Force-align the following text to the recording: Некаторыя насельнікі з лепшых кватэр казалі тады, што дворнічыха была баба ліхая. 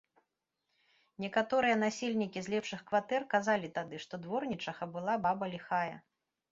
Некаторыя 1.23 1.75
насельнікі 1.83 2.39
з 2.47 2.55
лепшых 2.55 2.79
кватэр 2.89 3.21
казалі 3.35 3.73
тады, 3.77 3.95
што 4.09 4.13
дворнічыха 4.27 4.93
была 4.99 5.13
баба 5.29 5.45
ліхая. 5.59 5.95